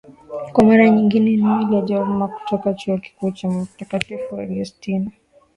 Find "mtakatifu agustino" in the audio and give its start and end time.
3.49-5.11